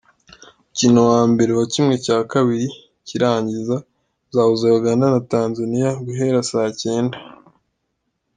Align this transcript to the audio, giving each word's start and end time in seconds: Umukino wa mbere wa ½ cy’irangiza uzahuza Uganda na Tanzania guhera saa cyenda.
Umukino 0.59 0.99
wa 1.11 1.21
mbere 1.31 1.51
wa 1.59 1.65
½ 1.73 2.01
cy’irangiza 3.05 3.75
uzahuza 4.29 4.65
Uganda 4.79 5.05
na 5.13 5.21
Tanzania 5.33 5.89
guhera 6.05 6.39
saa 6.49 6.69
cyenda. 6.81 7.17